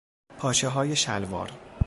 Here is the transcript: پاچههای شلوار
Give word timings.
پاچههای 0.37 0.95
شلوار 0.95 1.51